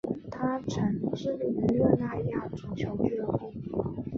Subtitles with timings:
[0.31, 3.53] 他曾效力于热那亚足球俱乐部。